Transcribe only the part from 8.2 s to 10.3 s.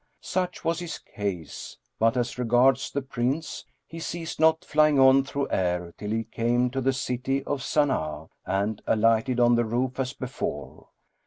and alighted on the roof as